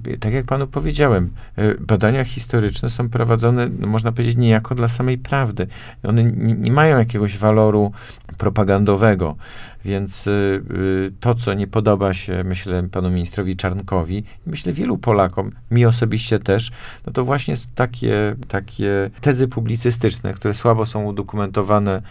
y, 0.07 0.19
tak 0.19 0.33
jak 0.33 0.47
panu 0.47 0.67
powiedziałem, 0.67 1.31
y, 1.59 1.77
badania 1.81 2.25
historyczne 2.25 2.91
są 2.91 3.09
prowadzone, 3.09 3.69
no, 3.79 3.87
można 3.87 4.13
powiedzieć, 4.13 4.37
niejako 4.37 4.75
dla 4.75 4.89
samej 4.89 5.19
prawdy. 5.19 5.67
One 6.03 6.25
nie, 6.25 6.55
nie 6.55 6.73
mają 6.73 6.99
jakiegoś 6.99 7.18
waloru 7.41 7.93
propagandowego, 8.39 9.37
więc 9.85 10.27
y, 10.27 10.31
y, 10.71 11.13
to, 11.21 11.35
co 11.35 11.55
nie 11.55 11.67
podoba 11.67 12.15
się, 12.15 12.45
myślę, 12.45 12.89
panu 12.93 13.11
ministrowi 13.11 13.57
Czarnkowi, 13.57 14.25
myślę 14.47 14.73
wielu 14.73 14.99
Polakom, 14.99 15.53
mi 15.71 15.87
osobiście 15.87 16.39
też, 16.39 16.71
no 17.07 17.13
to 17.13 17.25
właśnie 17.25 17.55
takie, 17.75 18.37
takie 18.49 19.11
tezy 19.21 19.49
publicystyczne, 19.49 20.35
które 20.35 20.55
słabo 20.55 20.87
są 20.87 21.05
udokumentowane 21.05 22.03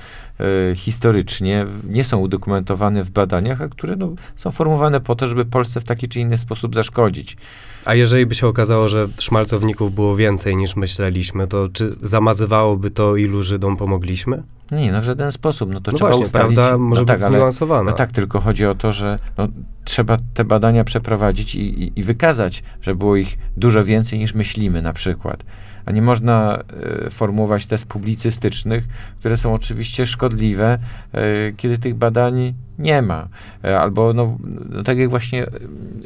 y, 0.71 0.75
historycznie, 0.75 1.65
nie 1.83 2.03
są 2.03 2.17
udokumentowane 2.17 3.03
w 3.03 3.09
badaniach, 3.09 3.61
a 3.61 3.67
które 3.67 3.95
no, 3.95 4.13
są 4.35 4.51
formułowane 4.51 5.01
po 5.01 5.15
to, 5.15 5.27
żeby 5.27 5.45
Polsce 5.45 5.81
w 5.81 5.83
taki 5.83 6.07
czy 6.07 6.19
inny 6.19 6.37
sposób 6.37 6.75
zaszkodzić. 6.75 7.37
A 7.85 7.95
jeżeli 7.95 8.25
by 8.25 8.35
się 8.35 8.47
okazało, 8.47 8.87
że 8.87 9.07
szmalcowników 9.19 9.95
było 9.95 10.15
więcej 10.15 10.55
niż 10.55 10.75
myśleliśmy, 10.75 11.47
to 11.47 11.69
czy 11.73 11.95
zamazywałoby 12.01 12.91
to, 12.91 13.15
ilu 13.15 13.43
Żydom 13.43 13.77
pomogliśmy? 13.77 14.43
Nie, 14.71 14.91
no 14.91 15.01
w 15.01 15.03
żaden 15.03 15.31
sposób. 15.31 15.73
No 15.73 15.81
to 15.81 15.91
no 15.91 15.97
trzeba 15.97 16.11
właśnie, 16.11 16.27
prawda 16.31 16.77
może 16.77 17.01
no 17.01 17.05
być 17.05 17.21
tak, 17.21 17.31
ale, 17.31 17.51
no 17.91 17.91
tak, 17.97 18.11
tylko 18.11 18.39
chodzi 18.39 18.65
o 18.65 18.75
to, 18.75 18.93
że 18.93 19.19
no, 19.37 19.47
trzeba 19.83 20.17
te 20.33 20.45
badania 20.45 20.83
przeprowadzić 20.83 21.55
i, 21.55 21.83
i, 21.83 21.99
i 21.99 22.03
wykazać, 22.03 22.63
że 22.81 22.95
było 22.95 23.15
ich 23.15 23.37
dużo 23.57 23.83
więcej 23.83 24.19
niż 24.19 24.33
myślimy 24.33 24.81
na 24.81 24.93
przykład. 24.93 25.43
A 25.85 25.91
nie 25.91 26.01
można 26.01 26.63
e, 27.05 27.09
formułować 27.09 27.65
tez 27.65 27.85
publicystycznych, 27.85 28.87
które 29.19 29.37
są 29.37 29.53
oczywiście 29.53 30.05
szkodliwe, 30.05 30.77
e, 31.13 31.51
kiedy 31.57 31.77
tych 31.77 31.95
badań 31.95 32.53
nie 32.79 33.01
ma. 33.01 33.27
E, 33.63 33.79
albo, 33.79 34.13
no, 34.13 34.37
no 34.69 34.83
tak 34.83 34.97
jak 34.97 35.09
właśnie, 35.09 35.45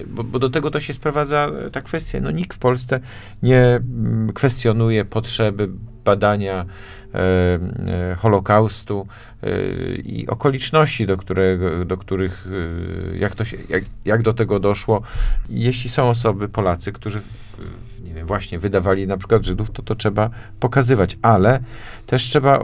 bo, 0.07 0.23
bo 0.23 0.39
do 0.39 0.49
tego 0.49 0.71
to 0.71 0.79
się 0.79 0.93
sprowadza 0.93 1.51
ta 1.71 1.81
kwestia. 1.81 2.19
No 2.21 2.31
nikt 2.31 2.57
w 2.57 2.59
Polsce 2.59 2.99
nie 3.43 3.59
mm, 3.59 4.33
kwestionuje 4.33 5.05
potrzeby 5.05 5.69
badania 6.05 6.65
e, 7.13 7.19
e, 7.19 8.15
Holokaustu 8.15 9.07
e, 9.43 9.47
i 9.95 10.27
okoliczności, 10.27 11.05
do, 11.05 11.17
którego, 11.17 11.85
do 11.85 11.97
których, 11.97 12.47
jak, 13.19 13.35
to 13.35 13.45
się, 13.45 13.57
jak, 13.69 13.83
jak 14.05 14.23
do 14.23 14.33
tego 14.33 14.59
doszło. 14.59 15.01
Jeśli 15.49 15.89
są 15.89 16.09
osoby, 16.09 16.49
Polacy, 16.49 16.91
którzy 16.91 17.19
w, 17.19 17.57
nie 18.03 18.13
wiem, 18.13 18.25
właśnie 18.25 18.59
wydawali 18.59 19.07
na 19.07 19.17
przykład 19.17 19.45
Żydów, 19.45 19.71
to 19.71 19.83
to 19.83 19.95
trzeba 19.95 20.29
pokazywać, 20.59 21.17
ale 21.21 21.59
też 22.05 22.23
trzeba, 22.23 22.59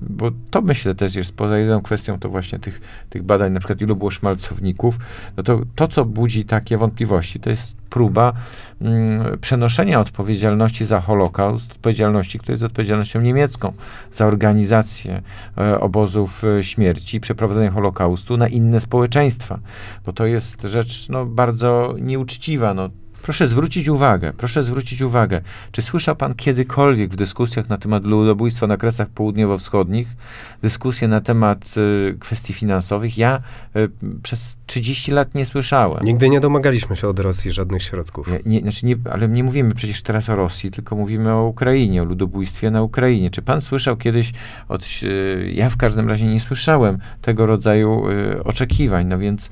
bo 0.00 0.30
to 0.50 0.62
myślę 0.62 0.94
też 0.94 1.14
jest 1.14 1.36
poza 1.36 1.58
jedną 1.58 1.82
kwestią, 1.82 2.18
to 2.18 2.28
właśnie 2.28 2.58
tych, 2.58 2.80
tych 3.10 3.22
badań, 3.22 3.52
na 3.52 3.60
przykład 3.60 3.80
ilu 3.80 3.96
było 3.96 4.10
szmalcowników, 4.10 4.98
no 5.36 5.42
to 5.42 5.60
to, 5.74 5.88
co 5.88 6.04
budzi 6.04 6.44
takie 6.44 6.78
wątpliwości, 6.78 7.40
to 7.40 7.50
jest 7.50 7.81
próba 7.92 8.32
mm, 8.80 9.38
przenoszenia 9.38 10.00
odpowiedzialności 10.00 10.84
za 10.84 11.00
Holokaust, 11.00 11.72
odpowiedzialności, 11.72 12.38
która 12.38 12.52
jest 12.52 12.64
odpowiedzialnością 12.64 13.20
niemiecką, 13.20 13.72
za 14.12 14.26
organizację 14.26 15.22
e, 15.58 15.80
obozów 15.80 16.44
e, 16.44 16.64
śmierci, 16.64 17.20
przeprowadzenie 17.20 17.70
Holokaustu 17.70 18.36
na 18.36 18.48
inne 18.48 18.80
społeczeństwa, 18.80 19.58
bo 20.06 20.12
to 20.12 20.26
jest 20.26 20.62
rzecz 20.62 21.08
no, 21.08 21.26
bardzo 21.26 21.94
nieuczciwa. 22.00 22.74
No. 22.74 23.01
Proszę 23.22 23.48
zwrócić 23.48 23.88
uwagę, 23.88 24.32
proszę 24.36 24.64
zwrócić 24.64 25.00
uwagę, 25.00 25.40
czy 25.72 25.82
słyszał 25.82 26.16
pan 26.16 26.34
kiedykolwiek 26.34 27.10
w 27.10 27.16
dyskusjach 27.16 27.68
na 27.68 27.78
temat 27.78 28.04
ludobójstwa 28.04 28.66
na 28.66 28.76
Kresach 28.76 29.08
Południowo-Wschodnich, 29.08 30.16
dyskusje 30.62 31.08
na 31.08 31.20
temat 31.20 31.74
y, 31.76 32.16
kwestii 32.20 32.54
finansowych? 32.54 33.18
Ja 33.18 33.42
y, 33.76 33.90
przez 34.22 34.58
30 34.66 35.12
lat 35.12 35.34
nie 35.34 35.44
słyszałem. 35.44 36.04
Nigdy 36.04 36.28
nie 36.28 36.40
domagaliśmy 36.40 36.96
się 36.96 37.08
od 37.08 37.18
Rosji 37.18 37.52
żadnych 37.52 37.82
środków. 37.82 38.30
Nie, 38.30 38.40
nie, 38.46 38.60
znaczy 38.60 38.86
nie, 38.86 38.96
ale 39.10 39.28
nie 39.28 39.44
mówimy 39.44 39.74
przecież 39.74 40.02
teraz 40.02 40.28
o 40.28 40.36
Rosji, 40.36 40.70
tylko 40.70 40.96
mówimy 40.96 41.32
o 41.32 41.46
Ukrainie, 41.46 42.02
o 42.02 42.04
ludobójstwie 42.04 42.70
na 42.70 42.82
Ukrainie. 42.82 43.30
Czy 43.30 43.42
pan 43.42 43.60
słyszał 43.60 43.96
kiedyś, 43.96 44.32
od, 44.68 44.86
y, 45.02 45.52
ja 45.54 45.70
w 45.70 45.76
każdym 45.76 46.08
razie 46.08 46.26
nie 46.26 46.40
słyszałem 46.40 46.98
tego 47.22 47.46
rodzaju 47.46 48.10
y, 48.10 48.44
oczekiwań, 48.44 49.06
no 49.06 49.18
więc, 49.18 49.50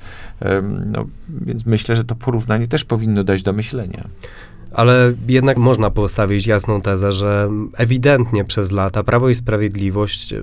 no 0.85 1.05
więc 1.29 1.65
myślę, 1.65 1.95
że 1.95 2.03
to 2.03 2.15
porównanie 2.15 2.67
też 2.67 2.85
powinno 2.85 3.23
dać 3.23 3.43
do 3.43 3.53
myślenia. 3.53 3.60
Ale 4.73 5.13
jednak 5.27 5.57
można 5.57 5.89
postawić 5.89 6.47
jasną 6.47 6.81
tezę, 6.81 7.11
że 7.11 7.49
ewidentnie 7.77 8.45
przez 8.45 8.71
lata 8.71 9.03
Prawo 9.03 9.29
i 9.29 9.35
Sprawiedliwość 9.35 10.33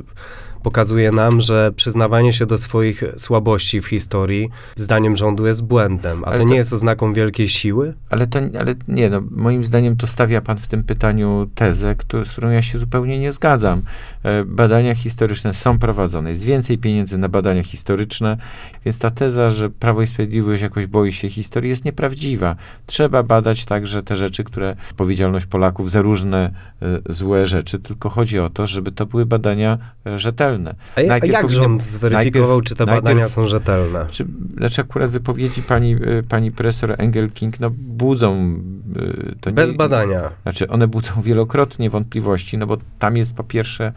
pokazuje 0.68 1.12
nam, 1.12 1.40
że 1.40 1.72
przyznawanie 1.76 2.32
się 2.32 2.46
do 2.46 2.58
swoich 2.58 3.04
słabości 3.16 3.80
w 3.80 3.86
historii 3.86 4.48
zdaniem 4.76 5.16
rządu 5.16 5.46
jest 5.46 5.64
błędem. 5.64 6.24
A 6.24 6.26
Ale 6.26 6.36
to 6.38 6.42
to- 6.44 6.48
nie 6.50 6.56
jest 6.56 6.72
oznaką 6.72 7.12
wielkiej 7.12 7.48
siły? 7.48 7.94
Ale 8.10 8.26
to, 8.26 8.38
ale 8.60 8.74
nie, 8.88 9.10
no, 9.10 9.22
moim 9.30 9.64
zdaniem 9.64 9.96
to 9.96 10.06
stawia 10.06 10.40
pan 10.40 10.58
w 10.58 10.66
tym 10.66 10.82
pytaniu 10.82 11.50
tezę, 11.54 11.94
któ- 11.94 12.24
z 12.24 12.32
którą 12.32 12.50
ja 12.50 12.62
się 12.62 12.78
zupełnie 12.78 13.18
nie 13.18 13.32
zgadzam. 13.32 13.82
E, 14.22 14.44
Badania 14.44 14.94
historyczne 14.94 15.54
są 15.54 15.78
prowadzone, 15.78 16.30
jest 16.30 16.42
więcej 16.42 16.78
pieniędzy 16.78 17.18
na 17.18 17.28
badania 17.28 17.62
historyczne, 17.62 18.36
więc 18.84 18.98
ta 18.98 19.10
teza, 19.10 19.50
że 19.50 19.70
Prawo 19.70 20.02
i 20.02 20.06
Sprawiedliwość 20.06 20.62
jakoś 20.62 20.86
boi 20.86 21.12
się 21.12 21.30
historii 21.30 21.68
jest 21.70 21.84
nieprawdziwa. 21.84 22.56
Trzeba 22.86 23.22
badać 23.22 23.64
także 23.64 24.02
te 24.02 24.16
rzeczy, 24.16 24.44
które 24.44 24.76
odpowiedzialność 24.90 25.46
Polaków 25.46 25.90
za 25.90 26.02
różne 26.02 26.50
e, 26.82 27.12
złe 27.12 27.46
rzeczy, 27.46 27.78
tylko 27.78 28.08
chodzi 28.08 28.38
o 28.38 28.50
to, 28.50 28.66
żeby 28.66 28.92
to 28.92 29.06
były 29.06 29.26
badania 29.26 29.78
e, 30.04 30.18
rzetelne. 30.66 30.74
A, 30.96 31.00
jak 31.00 31.22
powinien- 31.42 31.50
rząd 31.50 31.82
zweryfikował, 31.82 32.48
najpierw- 32.58 32.68
czy 32.68 32.74
te 32.74 32.84
najpierw- 32.84 33.04
badania 33.04 33.28
są 33.28 33.46
rzetelne? 33.46 34.06
czy, 34.10 34.26
znaczy 34.56 34.80
akurat 34.80 35.10
wypowiedzi 35.10 35.62
pani, 35.62 35.92
y, 35.94 36.22
pani 36.28 36.52
profesor 36.52 36.94
Engelking 36.98 37.60
no, 37.60 37.70
budzą... 37.70 38.60
y, 38.96 39.34
To 39.40 39.52
Bez 39.52 39.70
nie, 39.70 39.76
badania. 39.76 40.30
Znaczy 40.42 40.68
one 40.68 40.88
budzą 40.88 41.22
wielokrotnie 41.22 41.90
wątpliwości, 41.90 42.58
no 42.58 42.66
bo 42.66 42.76
tam 42.98 43.16
jest 43.16 43.34
po 43.34 43.44
pierwsze 43.44 43.92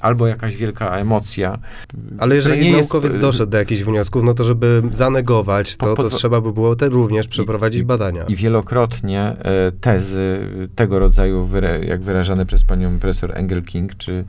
albo 0.00 0.26
jakaś 0.26 0.56
wielka 0.56 0.90
emocja. 0.96 1.58
Ale 2.18 2.34
jeżeli 2.34 2.64
nie 2.70 2.76
naukowiec 2.76 3.04
jest, 3.10 3.18
y, 3.18 3.20
doszedł 3.20 3.50
do 3.52 3.58
jakichś 3.58 3.82
wniosków, 3.82 4.22
no 4.22 4.34
to 4.34 4.44
żeby 4.44 4.82
zanegować 4.90 5.76
to, 5.76 5.86
Po- 5.86 5.94
po- 5.94 6.02
to 6.02 6.08
trzeba 6.08 6.40
by 6.40 6.52
było 6.52 6.76
te 6.76 6.88
również 6.88 7.28
przeprowadzić 7.28 7.82
i- 7.82 7.84
badania. 7.84 8.24
I 8.28 8.36
wielokrotnie 8.36 9.36
tezy 9.80 10.38
tego 10.74 10.98
rodzaju, 10.98 11.48
jak 11.82 12.02
wyrażane 12.02 12.46
przez 12.46 12.64
panią 12.64 12.98
profesor 12.98 13.32
Engelking, 13.38 13.94
czy, 13.96 14.24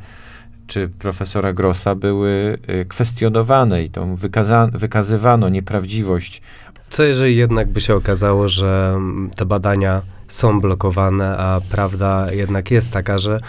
czy 0.67 0.89
profesora 1.00 1.53
Grossa, 1.53 1.95
były 1.95 2.57
e, 2.67 2.86
kwestionowane 2.86 3.83
i 3.83 3.89
tą 3.89 4.15
wykaza- 4.15 4.69
wykazywano 4.77 5.50
nieprawdziwość. 5.50 6.41
Co 6.89 7.03
jeżeli 7.03 7.36
jednak 7.36 7.69
by 7.69 7.81
się 7.81 7.95
okazało, 7.95 8.47
że 8.47 8.93
mm, 8.95 9.29
te 9.36 9.45
badania 9.45 10.01
są 10.27 10.62
blokowane, 10.62 11.38
a 11.38 11.62
prawda 11.71 12.27
jednak 12.31 12.71
jest 12.71 12.91
taka, 12.93 13.17
że 13.17 13.39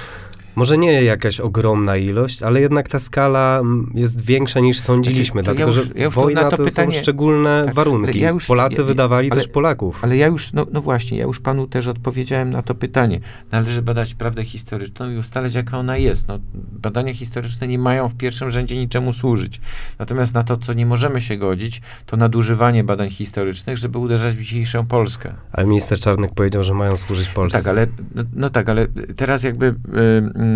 może 0.59 0.79
nie 0.79 1.03
jakaś 1.03 1.41
ogromna 1.41 1.97
ilość, 1.97 2.43
ale 2.43 2.61
jednak 2.61 2.89
ta 2.89 2.99
skala 2.99 3.59
mm, 3.61 3.93
jest 3.95 4.25
większa 4.25 4.61
niż 4.61 4.81
sądziliśmy, 4.81 5.43
Znaczy, 5.43 5.57
to 5.57 5.61
ja 5.63 5.67
dlatego 5.67 5.81
już- 5.81 5.89
że 5.89 5.99
ja 6.01 6.05
już 6.05 6.15
wojna 6.15 6.43
na 6.43 6.51
to 6.51 6.57
to, 6.57 6.65
pytanie- 6.65 6.93
są 6.93 6.99
szczególne 7.03 7.63
tak, 7.67 7.75
warunki. 7.75 8.21
ja 8.21 8.31
już- 8.31 8.47
Polacy 8.47 8.85
wydawali 8.85 9.31
ale- 9.31 9.41
też 9.41 9.51
Polaków. 9.51 10.05
Ale 10.05 10.17
ja 10.17 10.27
już, 10.27 10.53
no, 10.53 10.67
no 10.73 10.81
właśnie, 10.81 11.19
ja 11.19 11.25
już 11.25 11.41
panu 11.41 11.67
też 11.67 11.87
odpowiedziałem 11.87 12.51
na 12.51 12.63
to 12.63 12.75
pytanie. 12.75 13.21
Należy 13.53 13.83
badać 13.83 14.15
prawdę 14.15 14.45
historyczną 14.45 15.11
i 15.11 15.17
ustalać, 15.17 15.55
jaka 15.55 15.79
ona 15.79 15.97
jest. 15.97 16.29
No, 16.29 16.39
badania 16.55 17.15
historyczne 17.15 17.69
nie 17.69 17.79
mają 17.79 18.09
w 18.09 18.15
pierwszym 18.15 18.51
rzędzie 18.51 18.77
niczemu 18.77 19.13
służyć. 19.13 19.61
Natomiast 19.99 20.35
na 20.35 20.43
to, 20.43 20.57
co 20.57 20.73
nie 20.73 20.87
możemy 20.87 21.21
się 21.21 21.37
godzić, 21.37 21.81
to 22.07 22.17
nadużywanie 22.17 22.85
badań 22.85 23.11
historycznych, 23.11 23.79
żeby 23.79 23.99
uderzać 23.99 24.35
w 24.35 24.39
dzisiejszą 24.41 24.87
Polskę. 24.87 25.33
Ale 25.53 25.67
minister 25.67 26.01
Czarnek 26.01 26.35
powiedział, 26.35 26.63
że 26.63 26.75
mają 26.75 26.97
służyć 26.97 27.29
Polsce. 27.29 27.59
Tak, 27.59 27.69
ale, 27.69 27.87
no, 28.15 28.23
no 28.35 28.49
tak, 28.51 28.69
ale 28.69 28.87
teraz 29.17 29.43
jakby 29.43 29.67
y, 29.67 29.71
y, 29.71 29.73
y, 29.73 30.48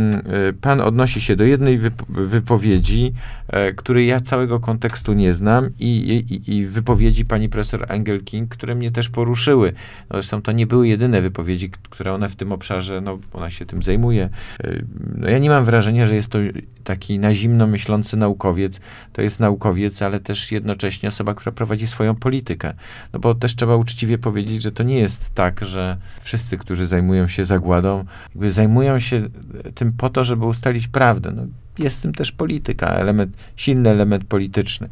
pan 0.60 0.80
odnosi 0.80 1.20
się 1.20 1.36
do 1.36 1.44
jednej 1.44 1.80
wyp- 1.80 2.04
wypowiedzi, 2.08 3.12
e, 3.48 3.72
której 3.72 4.06
ja 4.06 4.20
całego 4.20 4.60
kontekstu 4.60 5.12
nie 5.12 5.34
znam 5.34 5.70
i, 5.78 5.88
i, 6.30 6.56
i 6.56 6.66
wypowiedzi 6.66 7.24
pani 7.24 7.48
profesor 7.48 7.84
Engelking, 7.88 8.48
które 8.48 8.74
mnie 8.74 8.90
też 8.90 9.08
poruszyły. 9.08 9.72
No, 10.10 10.16
zresztą 10.16 10.42
to 10.42 10.52
nie 10.52 10.66
były 10.66 10.88
jedyne 10.88 11.20
wypowiedzi, 11.20 11.70
które 11.90 12.12
ona 12.14 12.28
w 12.28 12.36
tym 12.36 12.52
obszarze, 12.52 13.00
no 13.00 13.18
ona 13.32 13.50
się 13.50 13.66
tym 13.66 13.82
zajmuje. 13.82 14.28
E, 14.64 14.82
No, 15.16 15.28
ja 15.30 15.38
nie 15.38 15.50
mam 15.50 15.64
wrażenia, 15.64 16.06
że 16.06 16.14
jest 16.14 16.28
to 16.28 16.38
taki 16.84 17.18
na 17.18 17.32
zimno 17.32 17.66
myślący 17.66 18.16
naukowiec. 18.16 18.80
To 19.12 19.22
jest 19.22 19.40
naukowiec, 19.40 20.02
ale 20.02 20.20
też 20.20 20.52
jednocześnie 20.52 21.08
osoba, 21.08 21.34
która 21.34 21.52
prowadzi 21.52 21.86
swoją 21.86 22.14
politykę. 22.14 22.74
No 23.12 23.20
bo 23.20 23.34
też 23.34 23.56
trzeba 23.56 23.76
uczciwie 23.76 24.18
powiedzieć, 24.18 24.62
że 24.62 24.72
to 24.72 24.82
nie 24.82 24.98
jest 24.98 25.34
tak, 25.34 25.64
że 25.64 25.96
wszyscy, 26.20 26.58
którzy 26.58 26.86
zajmują 26.86 27.28
się 27.28 27.44
zagładą, 27.44 28.04
zajmują 28.48 28.98
się 28.98 29.28
tym 29.72 29.92
po 29.92 30.10
to, 30.10 30.24
żeby 30.24 30.46
ustalić 30.46 30.88
prawdę. 30.88 31.32
No, 31.36 31.42
jest 31.78 31.98
w 31.98 32.02
tym 32.02 32.14
też 32.14 32.32
polityka, 32.32 32.86
element, 32.86 33.36
silny 33.56 33.90
element 33.90 34.24
polityczny. 34.24 34.88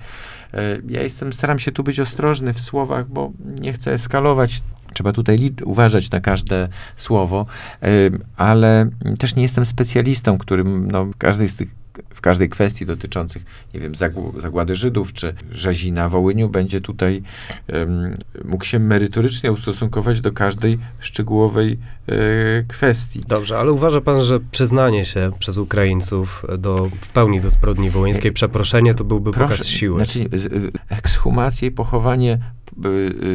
E, 0.55 0.79
Ja 0.89 1.03
jestem, 1.03 1.33
staram 1.33 1.59
się 1.59 1.73
tu 1.73 1.83
być 1.83 2.01
ostrożny 2.01 2.53
w 2.53 2.61
słowach, 2.61 3.09
bo 3.09 3.33
nie 3.61 3.73
chcę 3.73 3.93
eskalować. 3.93 4.63
Trzeba 4.95 5.13
tutaj 5.13 5.53
uważać 5.65 6.11
na 6.11 6.21
każde 6.21 6.69
słowo, 6.97 7.47
e, 7.83 7.87
ale 8.37 8.91
też 9.19 9.37
nie 9.37 9.43
jestem 9.43 9.67
specjalistą, 9.67 10.39
którym 10.39 10.91
no, 10.91 11.05
w 11.05 11.17
każdej 11.17 11.49
z 11.49 11.57
tych 11.57 11.80
w 12.15 12.21
każdej 12.21 12.49
kwestii 12.49 12.87
dotyczących, 12.87 13.43
nie 13.75 13.81
wiem, 13.81 13.93
zagł- 13.93 14.41
zagłady 14.41 14.77
Żydów 14.77 15.13
czy 15.13 15.35
rzezi 15.51 15.93
na 15.93 16.09
Wołyniu, 16.09 16.49
będzie 16.49 16.81
tutaj 16.81 17.23
em, 17.67 18.15
mógł 18.45 18.65
się 18.65 18.79
merytorycznie 18.79 19.53
ustosunkować 19.53 20.21
do 20.21 20.33
każdej 20.33 20.79
szczegółowej 21.01 21.79
e, 22.09 22.15
kwestii. 22.69 23.21
Dobrze, 23.29 23.59
ale 23.59 23.73
uważa 23.73 24.01
pan, 24.01 24.23
że 24.23 24.41
przyznanie 24.41 25.05
się 25.05 25.33
przez 25.39 25.59
Ukraińców 25.59 26.47
do, 26.59 26.91
w 27.01 27.09
pełni 27.09 27.41
do 27.41 27.51
zbrodni 27.51 27.91
wołyńskiej, 27.91 28.33
przeproszenie, 28.33 28.95
to 28.95 29.05
byłby 29.05 29.33
pokaz 29.33 29.67
siły? 29.67 30.05
Znaczy, 30.05 30.29
ekshumację 30.89 31.69
i 31.69 31.71
pochowanie 31.71 32.39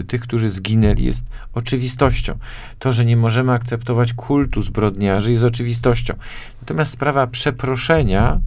tych, 0.08 0.22
którzy 0.22 0.50
zginęli 0.50 1.04
jest 1.04 1.26
oczywistością. 1.54 2.38
To, 2.80 2.94
że 2.94 3.06
nie 3.06 3.18
możemy 3.18 3.52
akceptować 3.52 4.14
kultu 4.14 4.62
zbrodniarzy 4.62 5.32
jest 5.32 5.44
oczywistością. 5.44 6.14
Natomiast 6.62 6.92
sprawa 6.92 7.28
przeproszenia 7.28 8.40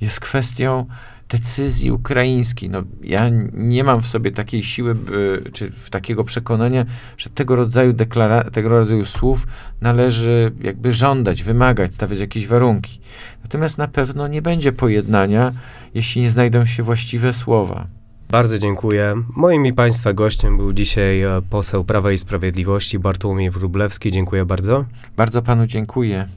jest 0.00 0.20
kwestią 0.20 0.86
decyzji 1.28 1.90
ukraińskiej. 1.90 2.70
No, 2.70 2.82
ja 3.02 3.28
nie 3.52 3.84
mam 3.84 4.02
w 4.02 4.06
sobie 4.06 4.32
takiej 4.32 4.62
siły, 4.62 4.94
by, 4.94 5.44
czy 5.52 5.72
takiego 5.90 6.24
przekonania, 6.24 6.84
że 7.18 7.30
tego 7.30 7.56
rodzaju 7.56 7.92
deklara- 7.92 8.50
tego 8.50 8.68
rodzaju 8.68 9.04
słów 9.04 9.46
należy 9.80 10.52
jakby 10.60 10.92
żądać, 10.92 11.42
wymagać, 11.42 11.94
stawiać 11.94 12.18
jakieś 12.18 12.46
warunki. 12.46 13.00
Natomiast 13.42 13.78
na 13.78 13.88
pewno 13.88 14.28
nie 14.28 14.42
będzie 14.42 14.72
pojednania, 14.72 15.52
jeśli 15.94 16.22
nie 16.22 16.30
znajdą 16.30 16.66
się 16.66 16.82
właściwe 16.82 17.32
słowa. 17.32 17.86
Bardzo 18.30 18.58
dziękuję. 18.58 19.14
Moim 19.36 19.66
i 19.66 19.72
Państwa 19.72 20.12
gościem 20.12 20.56
był 20.56 20.72
dzisiaj 20.72 21.22
e, 21.22 21.42
poseł 21.50 21.84
Prawa 21.84 22.12
i 22.12 22.18
Sprawiedliwości 22.18 22.98
Bartłomiej 22.98 23.50
Wróblewski. 23.50 24.12
Dziękuję 24.12 24.44
bardzo. 24.44 24.84
Bardzo 25.16 25.42
panu 25.42 25.66
dziękuję. 25.66 26.28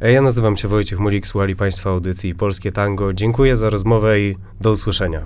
E, 0.00 0.12
Ja 0.12 0.22
nazywam 0.22 0.56
się 0.56 0.68
Wojciech 0.68 0.98
Mulik, 1.00 1.26
słuchali 1.26 1.56
Państwa 1.56 1.90
audycji 1.90 2.34
Polskie 2.34 2.72
Tango. 2.72 3.12
Dziękuję 3.12 3.56
za 3.56 3.70
rozmowę 3.70 4.20
i 4.20 4.36
do 4.60 4.70
usłyszenia. 4.70 5.24